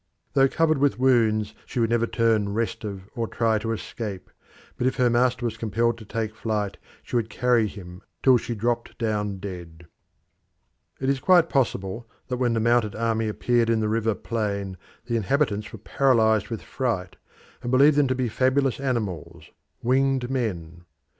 [0.33, 4.31] Though covered with wounds, she would never turn restive or try to escape,
[4.75, 8.37] but if her master was compelled to take to flight she would carry him till
[8.37, 9.85] she dropped down dead.
[10.99, 14.75] It is quite possible that when the mounted army appeared in the river plain
[15.05, 17.15] the inhabitants were paralysed with fright,
[17.61, 19.51] and believed them to be fabulous animals,
[19.83, 20.85] winged men.